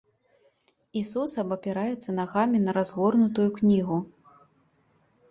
Ісус 1.01 1.35
абапіраецца 1.43 2.15
нагамі 2.19 2.61
на 2.63 2.71
разгорнутую 2.77 3.45
кнігу. 3.59 3.97